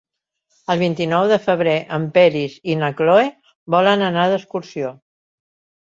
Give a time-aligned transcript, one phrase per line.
[0.73, 3.29] El vint-i-nou de febrer en Peris i na Cloè
[3.77, 4.95] volen anar d'excursió.